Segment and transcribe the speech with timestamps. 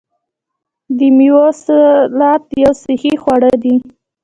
[0.97, 3.75] د میوو سلاد یو صحي خواړه دي.